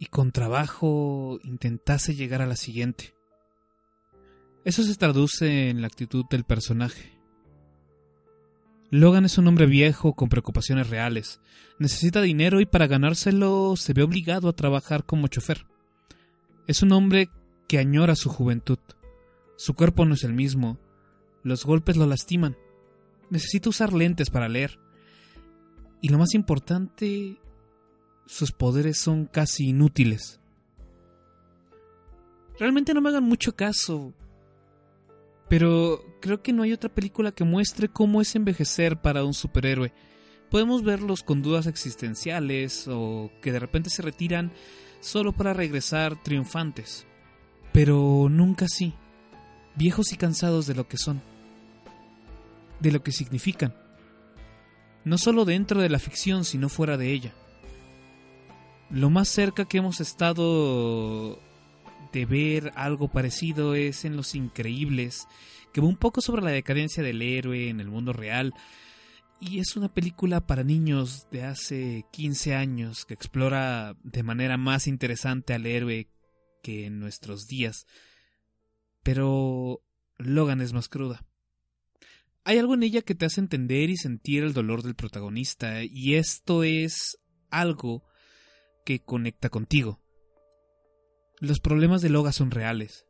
Y 0.00 0.06
con 0.06 0.32
trabajo 0.32 1.38
intentase 1.42 2.14
llegar 2.14 2.42
a 2.42 2.46
la 2.46 2.56
siguiente. 2.56 3.14
Eso 4.64 4.82
se 4.82 4.94
traduce 4.96 5.70
en 5.70 5.80
la 5.80 5.86
actitud 5.86 6.24
del 6.30 6.44
personaje. 6.44 7.18
Logan 8.90 9.24
es 9.24 9.36
un 9.36 9.46
hombre 9.46 9.66
viejo 9.66 10.14
con 10.14 10.28
preocupaciones 10.28 10.88
reales. 10.88 11.40
Necesita 11.78 12.22
dinero 12.22 12.60
y 12.60 12.66
para 12.66 12.86
ganárselo 12.86 13.76
se 13.76 13.92
ve 13.92 14.02
obligado 14.02 14.48
a 14.48 14.56
trabajar 14.56 15.04
como 15.04 15.28
chofer. 15.28 15.66
Es 16.66 16.82
un 16.82 16.92
hombre 16.92 17.28
que 17.68 17.78
añora 17.78 18.16
su 18.16 18.30
juventud. 18.30 18.78
Su 19.58 19.74
cuerpo 19.74 20.04
no 20.04 20.14
es 20.14 20.22
el 20.22 20.32
mismo. 20.32 20.78
Los 21.42 21.64
golpes 21.64 21.96
lo 21.96 22.06
lastiman. 22.06 22.56
Necesita 23.28 23.70
usar 23.70 23.92
lentes 23.92 24.30
para 24.30 24.48
leer. 24.48 24.78
Y 26.00 26.10
lo 26.10 26.18
más 26.18 26.32
importante, 26.34 27.40
sus 28.24 28.52
poderes 28.52 28.98
son 28.98 29.26
casi 29.26 29.70
inútiles. 29.70 30.40
Realmente 32.56 32.94
no 32.94 33.00
me 33.00 33.08
hagan 33.08 33.24
mucho 33.24 33.56
caso. 33.56 34.14
Pero 35.48 36.04
creo 36.20 36.40
que 36.40 36.52
no 36.52 36.62
hay 36.62 36.72
otra 36.72 36.94
película 36.94 37.32
que 37.32 37.42
muestre 37.42 37.88
cómo 37.88 38.20
es 38.20 38.36
envejecer 38.36 39.02
para 39.02 39.24
un 39.24 39.34
superhéroe. 39.34 39.92
Podemos 40.52 40.84
verlos 40.84 41.24
con 41.24 41.42
dudas 41.42 41.66
existenciales 41.66 42.86
o 42.86 43.32
que 43.42 43.50
de 43.50 43.58
repente 43.58 43.90
se 43.90 44.02
retiran 44.02 44.52
solo 45.00 45.32
para 45.32 45.52
regresar 45.52 46.22
triunfantes. 46.22 47.08
Pero 47.72 48.28
nunca 48.30 48.66
así, 48.66 48.94
viejos 49.78 50.12
y 50.12 50.16
cansados 50.16 50.66
de 50.66 50.74
lo 50.74 50.88
que 50.88 50.98
son, 50.98 51.22
de 52.80 52.92
lo 52.92 53.02
que 53.02 53.12
significan, 53.12 53.74
no 55.04 55.16
solo 55.18 55.44
dentro 55.44 55.80
de 55.80 55.88
la 55.88 56.00
ficción, 56.00 56.44
sino 56.44 56.68
fuera 56.68 56.96
de 56.96 57.12
ella. 57.12 57.32
Lo 58.90 59.08
más 59.08 59.28
cerca 59.28 59.66
que 59.66 59.78
hemos 59.78 60.00
estado 60.00 61.38
de 62.12 62.26
ver 62.26 62.72
algo 62.74 63.08
parecido 63.08 63.74
es 63.74 64.04
en 64.04 64.16
Los 64.16 64.34
Increíbles, 64.34 65.28
que 65.72 65.80
va 65.80 65.86
un 65.86 65.96
poco 65.96 66.20
sobre 66.20 66.42
la 66.42 66.50
decadencia 66.50 67.02
del 67.02 67.22
héroe 67.22 67.68
en 67.68 67.80
el 67.80 67.88
mundo 67.88 68.12
real, 68.12 68.54
y 69.40 69.60
es 69.60 69.76
una 69.76 69.88
película 69.88 70.44
para 70.46 70.64
niños 70.64 71.28
de 71.30 71.44
hace 71.44 72.04
15 72.10 72.56
años 72.56 73.04
que 73.04 73.14
explora 73.14 73.96
de 74.02 74.24
manera 74.24 74.56
más 74.56 74.88
interesante 74.88 75.54
al 75.54 75.66
héroe 75.66 76.08
que 76.62 76.86
en 76.86 76.98
nuestros 76.98 77.46
días. 77.46 77.86
Pero 79.08 79.82
Logan 80.18 80.60
es 80.60 80.74
más 80.74 80.90
cruda. 80.90 81.24
Hay 82.44 82.58
algo 82.58 82.74
en 82.74 82.82
ella 82.82 83.00
que 83.00 83.14
te 83.14 83.24
hace 83.24 83.40
entender 83.40 83.88
y 83.88 83.96
sentir 83.96 84.42
el 84.42 84.52
dolor 84.52 84.82
del 84.82 84.96
protagonista, 84.96 85.82
y 85.82 86.16
esto 86.16 86.62
es 86.62 87.18
algo 87.48 88.04
que 88.84 89.00
conecta 89.00 89.48
contigo. 89.48 89.98
Los 91.40 91.58
problemas 91.58 92.02
de 92.02 92.10
Logan 92.10 92.34
son 92.34 92.50
reales. 92.50 93.06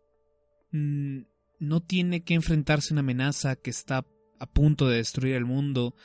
Mm, 0.70 1.22
no 1.58 1.80
tiene 1.82 2.22
que 2.22 2.34
enfrentarse 2.34 2.90
a 2.90 2.94
una 2.94 3.00
amenaza 3.00 3.56
que 3.56 3.70
está 3.70 4.06
a 4.38 4.46
punto 4.46 4.87
de 4.87 4.98
destruir 4.98 5.34
el 5.34 5.46
mundo, 5.46 5.96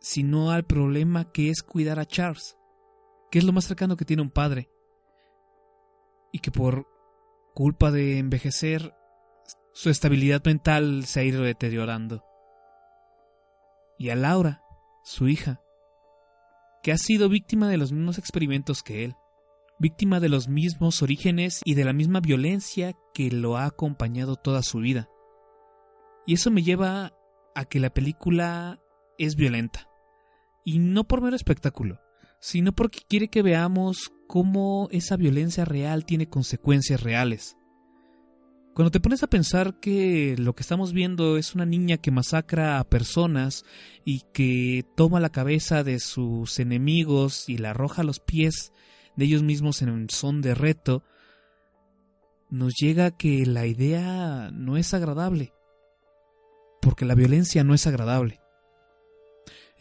sino 0.00 0.52
al 0.52 0.64
problema 0.64 1.32
que 1.32 1.50
es 1.50 1.64
cuidar 1.64 1.98
a 1.98 2.06
Charles, 2.06 2.56
que 3.32 3.40
es 3.40 3.44
lo 3.44 3.52
más 3.52 3.64
cercano 3.64 3.96
que 3.96 4.04
tiene 4.04 4.22
un 4.22 4.30
padre, 4.30 4.70
y 6.32 6.38
que 6.38 6.52
por 6.52 6.86
culpa 7.54 7.90
de 7.90 8.18
envejecer, 8.18 8.94
su 9.72 9.90
estabilidad 9.90 10.42
mental 10.44 11.04
se 11.04 11.20
ha 11.20 11.24
ido 11.24 11.42
deteriorando. 11.42 12.24
Y 13.98 14.10
a 14.10 14.16
Laura, 14.16 14.62
su 15.04 15.28
hija, 15.28 15.60
que 16.82 16.92
ha 16.92 16.98
sido 16.98 17.28
víctima 17.28 17.68
de 17.68 17.76
los 17.76 17.92
mismos 17.92 18.18
experimentos 18.18 18.82
que 18.82 19.04
él, 19.04 19.14
víctima 19.78 20.20
de 20.20 20.28
los 20.28 20.48
mismos 20.48 21.02
orígenes 21.02 21.60
y 21.64 21.74
de 21.74 21.84
la 21.84 21.92
misma 21.92 22.20
violencia 22.20 22.92
que 23.14 23.30
lo 23.30 23.56
ha 23.56 23.66
acompañado 23.66 24.36
toda 24.36 24.62
su 24.62 24.78
vida. 24.78 25.08
Y 26.26 26.34
eso 26.34 26.50
me 26.50 26.62
lleva 26.62 27.12
a 27.54 27.64
que 27.64 27.80
la 27.80 27.90
película 27.90 28.80
es 29.18 29.36
violenta. 29.36 29.88
Y 30.64 30.78
no 30.78 31.04
por 31.04 31.20
mero 31.20 31.36
espectáculo, 31.36 32.00
sino 32.42 32.72
porque 32.72 33.02
quiere 33.08 33.28
que 33.28 33.40
veamos 33.40 34.12
cómo 34.26 34.88
esa 34.90 35.16
violencia 35.16 35.64
real 35.64 36.04
tiene 36.04 36.28
consecuencias 36.28 37.00
reales. 37.00 37.56
Cuando 38.74 38.90
te 38.90 38.98
pones 38.98 39.22
a 39.22 39.28
pensar 39.28 39.78
que 39.78 40.34
lo 40.36 40.54
que 40.54 40.62
estamos 40.62 40.92
viendo 40.92 41.36
es 41.36 41.54
una 41.54 41.66
niña 41.66 41.98
que 41.98 42.10
masacra 42.10 42.80
a 42.80 42.84
personas 42.84 43.64
y 44.04 44.22
que 44.32 44.84
toma 44.96 45.20
la 45.20 45.30
cabeza 45.30 45.84
de 45.84 46.00
sus 46.00 46.58
enemigos 46.58 47.48
y 47.48 47.58
la 47.58 47.70
arroja 47.70 48.02
a 48.02 48.04
los 48.04 48.18
pies 48.18 48.72
de 49.14 49.26
ellos 49.26 49.44
mismos 49.44 49.80
en 49.80 49.90
un 49.90 50.10
son 50.10 50.42
de 50.42 50.56
reto, 50.56 51.04
nos 52.50 52.74
llega 52.74 53.16
que 53.16 53.46
la 53.46 53.66
idea 53.66 54.50
no 54.52 54.76
es 54.76 54.94
agradable 54.94 55.52
porque 56.80 57.04
la 57.04 57.14
violencia 57.14 57.62
no 57.62 57.72
es 57.72 57.86
agradable. 57.86 58.41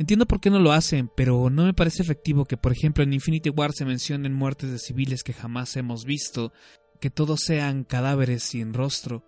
Entiendo 0.01 0.25
por 0.25 0.39
qué 0.39 0.49
no 0.49 0.57
lo 0.57 0.71
hacen, 0.71 1.11
pero 1.15 1.51
no 1.51 1.63
me 1.63 1.75
parece 1.75 2.01
efectivo 2.01 2.45
que, 2.45 2.57
por 2.57 2.71
ejemplo, 2.71 3.03
en 3.03 3.13
Infinity 3.13 3.51
War 3.51 3.71
se 3.71 3.85
mencionen 3.85 4.33
muertes 4.33 4.71
de 4.71 4.79
civiles 4.79 5.21
que 5.21 5.31
jamás 5.31 5.77
hemos 5.77 6.05
visto, 6.05 6.53
que 6.99 7.11
todos 7.11 7.41
sean 7.41 7.83
cadáveres 7.83 8.41
sin 8.41 8.73
rostro. 8.73 9.23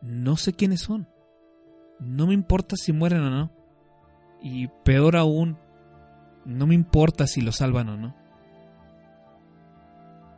No 0.00 0.36
sé 0.36 0.52
quiénes 0.52 0.82
son. 0.82 1.08
No 1.98 2.28
me 2.28 2.34
importa 2.34 2.76
si 2.76 2.92
mueren 2.92 3.22
o 3.22 3.30
no. 3.30 3.52
Y 4.40 4.68
peor 4.84 5.16
aún, 5.16 5.58
no 6.44 6.68
me 6.68 6.76
importa 6.76 7.26
si 7.26 7.40
lo 7.40 7.50
salvan 7.50 7.88
o 7.88 7.96
no. 7.96 8.16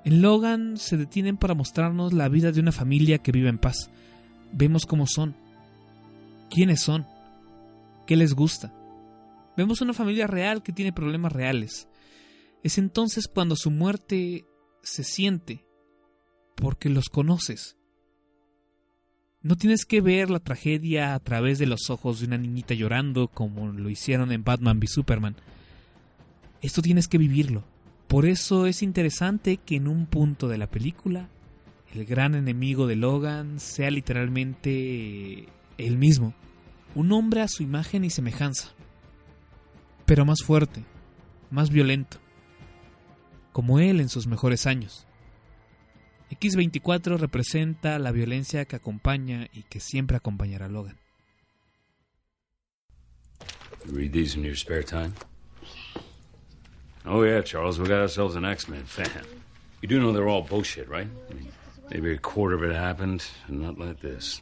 En 0.06 0.22
Logan 0.22 0.78
se 0.78 0.96
detienen 0.96 1.36
para 1.36 1.52
mostrarnos 1.52 2.14
la 2.14 2.30
vida 2.30 2.52
de 2.52 2.60
una 2.60 2.72
familia 2.72 3.18
que 3.18 3.32
vive 3.32 3.50
en 3.50 3.58
paz. 3.58 3.90
Vemos 4.50 4.86
cómo 4.86 5.06
son, 5.06 5.36
quiénes 6.48 6.80
son, 6.80 7.06
qué 8.06 8.16
les 8.16 8.32
gusta. 8.32 8.72
Vemos 9.56 9.80
una 9.80 9.92
familia 9.92 10.26
real 10.26 10.62
que 10.62 10.72
tiene 10.72 10.92
problemas 10.92 11.32
reales. 11.32 11.88
Es 12.62 12.78
entonces 12.78 13.28
cuando 13.28 13.56
su 13.56 13.70
muerte 13.70 14.46
se 14.82 15.04
siente, 15.04 15.64
porque 16.56 16.88
los 16.88 17.08
conoces. 17.08 17.76
No 19.42 19.56
tienes 19.56 19.84
que 19.84 20.00
ver 20.00 20.30
la 20.30 20.40
tragedia 20.40 21.14
a 21.14 21.20
través 21.20 21.58
de 21.58 21.66
los 21.66 21.90
ojos 21.90 22.20
de 22.20 22.26
una 22.26 22.38
niñita 22.38 22.74
llorando 22.74 23.28
como 23.28 23.68
lo 23.68 23.90
hicieron 23.90 24.32
en 24.32 24.42
Batman 24.42 24.78
v 24.78 24.86
Superman. 24.86 25.36
Esto 26.62 26.80
tienes 26.80 27.08
que 27.08 27.18
vivirlo. 27.18 27.62
Por 28.08 28.26
eso 28.26 28.66
es 28.66 28.82
interesante 28.82 29.58
que 29.58 29.76
en 29.76 29.88
un 29.88 30.06
punto 30.06 30.48
de 30.48 30.56
la 30.56 30.70
película 30.70 31.28
el 31.94 32.06
gran 32.06 32.34
enemigo 32.34 32.86
de 32.86 32.96
Logan 32.96 33.60
sea 33.60 33.90
literalmente 33.90 35.46
él 35.78 35.98
mismo 35.98 36.34
un 36.94 37.12
hombre 37.12 37.42
a 37.42 37.48
su 37.48 37.62
imagen 37.62 38.04
y 38.04 38.10
semejanza, 38.10 38.72
pero 40.06 40.24
más 40.24 40.42
fuerte, 40.42 40.84
más 41.50 41.70
violento, 41.70 42.18
como 43.52 43.78
él 43.78 44.00
en 44.00 44.08
sus 44.08 44.26
mejores 44.26 44.66
años. 44.66 45.06
X24 46.30 47.16
representa 47.18 47.98
la 47.98 48.10
violencia 48.10 48.64
que 48.64 48.76
acompaña 48.76 49.48
y 49.52 49.62
que 49.64 49.80
siempre 49.80 50.16
acompañará 50.16 50.66
a 50.66 50.68
Logan. 50.68 50.98
Read 53.86 54.12
these 54.12 54.36
in 54.36 54.42
your 54.42 54.56
spare 54.56 54.82
time? 54.82 55.12
Oh 57.04 57.22
yeah, 57.22 57.42
Charles, 57.42 57.78
we 57.78 57.86
got 57.86 58.00
ourselves 58.00 58.34
an 58.34 58.44
X-Men 58.44 58.84
fan. 58.84 59.24
You 59.82 59.88
do 59.88 60.00
know 60.00 60.12
they're 60.12 60.28
all 60.28 60.42
bullshit, 60.42 60.88
right? 60.88 61.06
I 61.30 61.34
mean, 61.34 61.52
maybe 61.90 62.12
a 62.12 62.18
quarter 62.18 62.54
of 62.54 62.62
it 62.62 62.74
happened, 62.74 63.22
and 63.46 63.60
not 63.60 63.78
like 63.78 64.00
this. 64.00 64.40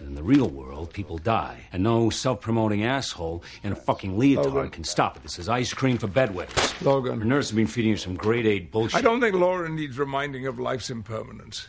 In 0.00 0.14
the 0.14 0.22
real 0.22 0.48
world, 0.48 0.92
people 0.92 1.18
die. 1.18 1.68
And 1.72 1.82
no 1.82 2.10
self-promoting 2.10 2.84
asshole 2.84 3.42
in 3.62 3.72
a 3.72 3.76
fucking 3.76 4.18
leotard 4.18 4.54
Logan. 4.54 4.70
can 4.70 4.84
stop 4.84 5.16
it. 5.16 5.22
This 5.22 5.38
is 5.38 5.48
ice 5.48 5.72
cream 5.74 5.98
for 5.98 6.08
bedwetters. 6.08 6.74
Logan. 6.82 7.18
Your 7.18 7.26
nurse 7.26 7.50
has 7.50 7.56
been 7.56 7.66
feeding 7.66 7.92
you 7.92 7.96
some 7.96 8.16
grade 8.16 8.46
8 8.46 8.70
bullshit. 8.70 8.98
I 8.98 9.02
don't 9.02 9.20
think 9.20 9.34
Laura 9.34 9.68
needs 9.68 9.98
reminding 9.98 10.46
of 10.46 10.58
life's 10.58 10.90
impermanence. 10.90 11.68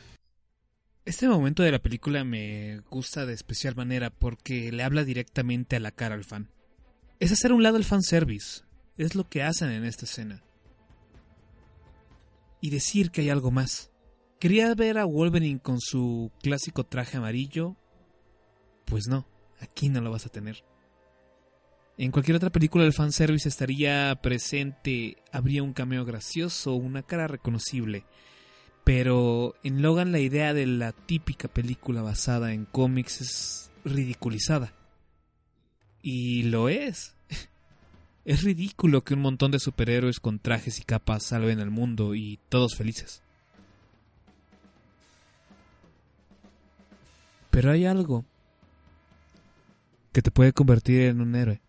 Este 1.06 1.28
momento 1.28 1.62
de 1.62 1.72
la 1.72 1.80
película 1.80 2.24
me 2.24 2.82
gusta 2.90 3.28
de 3.28 3.34
especial 3.34 3.76
manera 3.76 4.10
porque 4.10 4.72
le 4.72 4.82
habla 4.82 5.04
directamente 5.04 5.76
a 5.76 5.80
la 5.80 5.92
cara 5.92 6.16
al 6.16 6.24
fan. 6.24 6.50
Es 7.20 7.32
hacer 7.32 7.54
un 7.54 7.62
lado 7.62 7.78
el 7.78 7.84
fanservice. 7.84 8.64
es 8.98 9.16
lo 9.16 9.30
que 9.30 9.44
hacen 9.44 9.70
en 9.72 9.86
esta 9.86 10.06
escena. 10.06 10.42
Y 12.62 12.70
decir 12.72 13.12
que 13.12 13.22
hay 13.22 13.30
algo 13.30 13.52
más. 13.52 13.92
¿Quería 14.40 14.74
ver 14.74 14.98
a 14.98 15.06
Wolverine 15.06 15.60
con 15.60 15.80
su 15.80 16.32
clásico 16.42 16.86
traje 16.86 17.18
amarillo? 17.18 17.76
Pues 18.86 19.08
no, 19.08 19.26
aquí 19.60 19.90
no 19.90 20.02
lo 20.02 20.12
vas 20.12 20.26
a 20.26 20.30
tener. 20.30 20.64
En 21.98 22.12
cualquier 22.12 22.36
otra 22.36 22.52
película 22.52 22.84
el 22.84 22.94
fanservice 22.94 23.48
estaría 23.48 24.14
presente, 24.22 25.18
habría 25.32 25.64
un 25.64 25.74
cameo 25.74 26.04
gracioso, 26.04 26.74
una 26.74 27.04
cara 27.04 27.28
reconocible. 27.28 28.04
Pero 28.84 29.56
en 29.64 29.82
Logan 29.82 30.12
la 30.12 30.20
idea 30.20 30.54
de 30.54 30.66
la 30.66 30.92
típica 30.92 31.48
película 31.48 32.02
basada 32.02 32.54
en 32.54 32.66
cómics 32.66 33.22
es 33.22 33.72
ridiculizada. 33.86 34.74
Y 36.02 36.44
lo 36.44 36.70
es. 36.70 37.16
Es 38.26 38.42
ridículo 38.42 39.04
que 39.04 39.14
un 39.14 39.22
montón 39.22 39.52
de 39.52 39.60
superhéroes 39.60 40.20
con 40.20 40.40
trajes 40.40 40.80
y 40.80 40.84
capas 40.84 41.22
salven 41.22 41.60
al 41.60 41.70
mundo 41.70 42.16
y 42.16 42.40
todos 42.50 42.76
felices. 42.76 43.22
Pero 47.52 47.70
hay 47.70 47.86
algo 47.86 48.26
que 50.16 50.22
te 50.22 50.32
puede 50.32 50.54
convertir 50.54 51.02
en 51.02 51.20
un 51.20 51.36
héroe. 51.36 51.62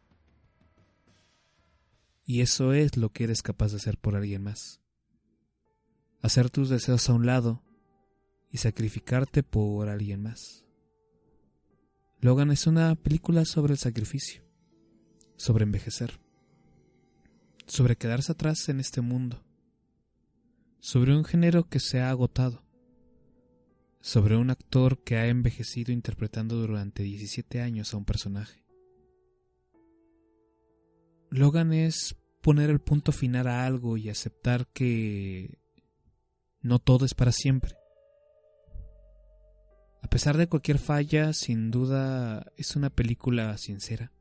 Y 2.25 2.43
eso 2.43 2.75
es 2.75 2.97
lo 2.97 3.11
que 3.11 3.25
eres 3.25 3.43
capaz 3.43 3.73
de 3.73 3.79
hacer 3.79 3.99
por 3.99 4.15
alguien 4.15 4.45
más. 4.45 4.81
Hacer 6.23 6.49
tus 6.49 6.69
deseos 6.69 7.09
a 7.09 7.15
un 7.15 7.27
lado 7.27 7.65
y 8.53 8.59
sacrificarte 8.59 9.43
por 9.43 9.89
alguien 9.89 10.23
más. 10.23 10.65
Logan 12.21 12.53
es 12.53 12.69
una 12.69 12.95
película 12.95 13.45
sobre 13.45 13.73
el 13.73 13.81
sacrificio, 13.81 14.45
sobre 15.37 15.65
envejecer, 15.65 16.21
sobre 17.67 17.97
quedarse 17.97 18.31
atrás 18.31 18.69
en 18.69 18.79
este 18.79 19.01
mundo, 19.01 19.45
sobre 20.79 21.17
un 21.17 21.25
género 21.25 21.69
que 21.69 21.81
se 21.81 22.01
ha 22.01 22.11
agotado, 22.11 22.63
sobre 24.07 24.37
un 24.37 24.51
actor 24.51 25.03
que 25.03 25.17
ha 25.17 25.27
envejecido 25.27 25.91
interpretando 25.93 26.55
durante 26.55 27.03
17 27.03 27.61
años 27.61 27.93
a 27.93 27.97
un 27.97 28.05
personaje. 28.05 28.65
Logan 31.29 31.73
es 31.73 32.15
poner 32.41 32.71
el 32.71 32.81
punto 32.81 33.11
final 33.11 33.49
a 33.49 33.67
algo 33.67 33.97
y 33.97 34.09
aceptar 34.09 34.69
que 34.69 35.59
no 36.63 36.79
todo 36.79 37.05
es 37.05 37.15
para 37.15 37.33
siempre. 37.33 37.75
A 40.03 40.09
pesar 40.09 40.37
de 40.37 40.49
cualquier 40.49 40.79
falla, 40.79 41.33
sin 41.33 41.73
duda 41.73 42.53
es 42.57 42.77
una 42.77 42.91
película 42.91 43.59
sincera. 43.59 44.13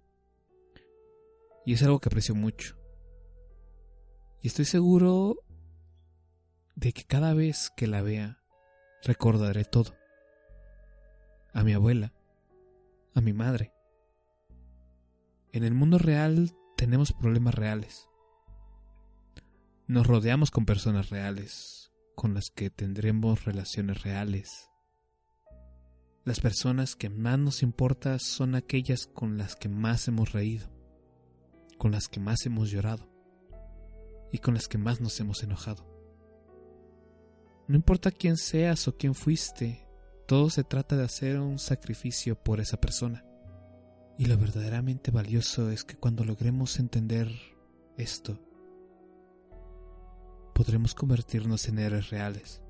Y 1.64 1.74
es 1.74 1.84
algo 1.84 2.00
que 2.00 2.10
aprecio 2.10 2.34
mucho. 2.34 2.76
Y 4.42 4.48
estoy 4.48 4.66
seguro 4.66 5.44
de 6.74 6.92
que 6.92 7.04
cada 7.04 7.36
vez 7.36 7.72
que 7.78 7.86
la 7.86 8.02
vea, 8.02 8.42
recordaré 9.06 9.64
todo. 9.64 9.96
A 11.54 11.64
mi 11.64 11.74
abuela, 11.74 12.12
a 13.14 13.22
mi 13.22 13.32
madre. 13.32 13.72
En 15.52 15.64
el 15.64 15.74
mundo 15.74 15.98
real 15.98 16.52
tenemos 16.76 17.14
problemas 17.14 17.56
reales. 17.56 18.10
Nos 19.88 20.06
rodeamos 20.08 20.52
con 20.52 20.66
personas 20.66 21.10
reales, 21.10 21.92
con 22.16 22.34
las 22.34 22.50
que 22.54 22.70
tendremos 22.70 23.46
relaciones 23.46 24.02
reales. 24.04 24.70
Las 26.26 26.40
personas 26.40 26.96
que 26.96 27.10
más 27.10 27.38
nos 27.38 27.62
importan 27.62 28.20
son 28.20 28.56
aquellas 28.56 29.06
con 29.06 29.38
las 29.38 29.56
que 29.56 29.70
más 29.70 30.08
hemos 30.08 30.32
reído, 30.32 30.68
con 31.78 31.92
las 31.92 32.08
que 32.08 32.20
más 32.20 32.46
hemos 32.48 32.72
llorado 32.72 33.08
y 34.32 34.40
con 34.40 34.56
las 34.56 34.68
que 34.68 34.80
más 34.80 35.00
nos 35.00 35.20
hemos 35.20 35.44
enojado. 35.44 35.95
No 37.68 37.76
importa 37.76 38.12
quién 38.12 38.38
seas 38.38 38.88
o 38.88 38.96
quién 38.96 39.16
fuiste, 39.16 39.88
todo 40.28 40.50
se 40.50 40.64
trata 40.64 40.96
de 40.96 41.04
hacer 41.04 41.40
un 41.40 41.60
sacrificio 41.60 42.36
por 42.36 42.60
esa 42.60 42.78
persona. 42.78 43.26
Y 44.18 44.26
lo 44.26 44.38
verdaderamente 44.38 45.12
valioso 45.12 45.70
es 45.72 45.84
que 45.84 45.98
cuando 45.98 46.24
logremos 46.24 46.80
entender 46.80 47.30
esto, 47.98 48.40
podremos 50.54 50.94
convertirnos 50.96 51.68
en 51.68 51.80
héroes 51.80 52.10
reales. 52.10 52.62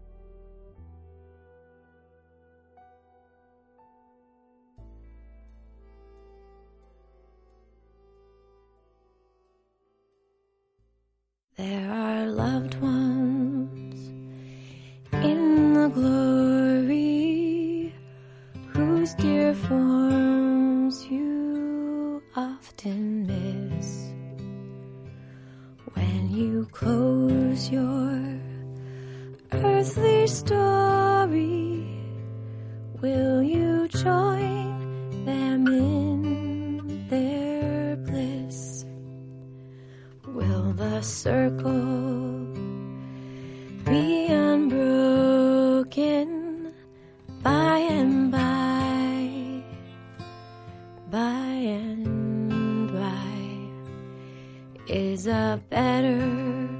Is 54.95 55.27
a 55.27 55.61
better 55.69 56.74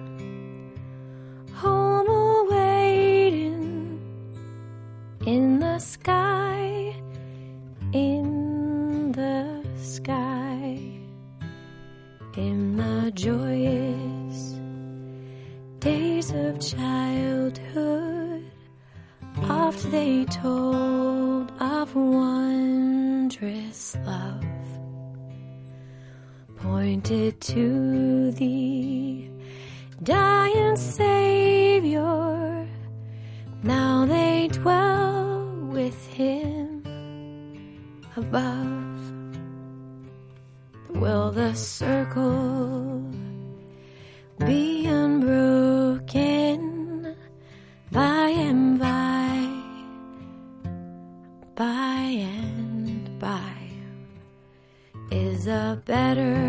better 55.76 56.45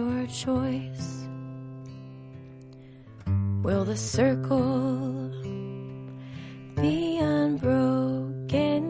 your 0.00 0.26
choice. 0.26 1.08
Will 3.62 3.84
the 3.84 3.96
circle 3.96 5.30
be 6.76 7.18
unbroken 7.18 8.84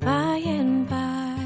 by 0.00 0.36
and 0.56 0.88
by, 0.88 1.36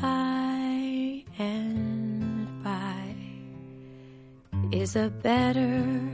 by 0.00 1.24
and 1.38 2.62
by? 2.62 3.14
Is 4.70 4.96
a 4.96 5.08
better 5.08 6.11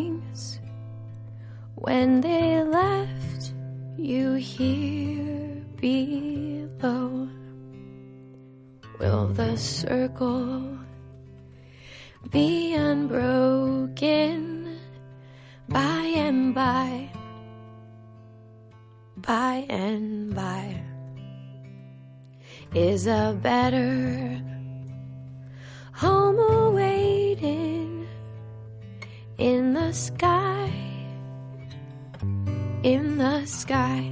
partings 0.00 0.60
when 1.74 2.20
they 2.20 2.62
left 2.62 3.52
you 3.96 4.34
here 4.34 5.62
below. 5.80 7.28
Will 8.98 9.26
the 9.28 9.56
circle 9.56 10.78
be 12.30 12.74
unbroken 12.74 14.78
by 15.68 16.12
and 16.16 16.54
by? 16.54 17.10
By 19.16 19.66
and 19.68 20.34
by 20.34 20.82
is 22.74 23.06
a 23.06 23.38
better 23.42 24.40
home 25.92 26.38
awaiting 26.38 27.89
in 29.40 29.72
the 29.72 29.90
sky, 29.90 30.70
in 32.82 33.16
the 33.16 33.46
sky. 33.46 34.02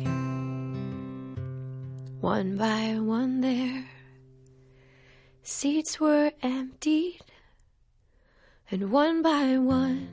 One 2.23 2.57
by 2.57 2.99
one, 2.99 3.43
there 3.43 3.85
seats 5.43 6.01
were 6.01 6.33
emptied, 6.43 7.21
and 8.71 8.91
one 8.91 9.21
by 9.21 9.59
one 9.59 10.09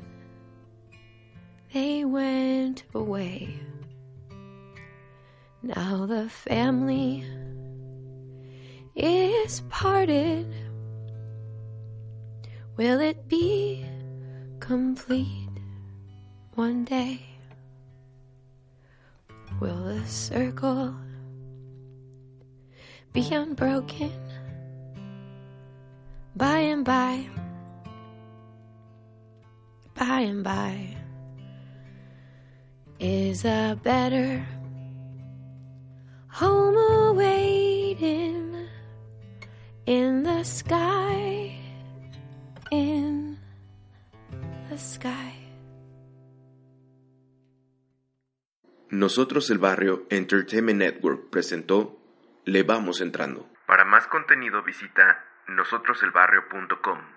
they 1.73 2.03
went 2.03 2.83
away. 2.93 3.57
Now 5.63 6.05
the 6.05 6.27
family 6.27 7.23
is 8.93 9.61
parted. 9.69 10.53
Will 12.75 12.99
it 12.99 13.29
be 13.29 13.85
complete 14.67 15.47
one 16.55 16.83
day? 16.85 17.21
Will 19.59 19.83
the 19.83 20.03
circle 20.07 20.95
be 23.13 23.31
unbroken 23.31 24.11
by 26.35 26.57
and 26.57 26.83
by? 26.83 27.27
By 29.93 30.21
and 30.21 30.43
by 30.43 30.97
is 32.99 33.45
a 33.45 33.79
better 33.83 34.45
home 36.27 36.75
awaiting 36.75 38.67
in 39.85 40.23
the 40.23 40.43
sky, 40.43 41.55
in 42.71 43.24
the 44.69 44.77
sky. 44.77 45.45
Nosotros 48.89 49.49
el 49.49 49.57
Barrio 49.57 50.05
Entertainment 50.09 50.79
Network 50.79 51.29
presentó 51.29 51.97
Le 52.45 52.63
Vamos 52.63 53.01
Entrando. 53.01 53.49
Para 53.67 53.83
más 53.83 54.07
contenido 54.07 54.63
visita 54.63 55.25
nosotroselbarrio.com. 55.47 57.14